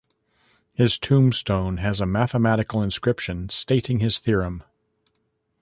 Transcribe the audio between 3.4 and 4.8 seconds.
stating his theorem.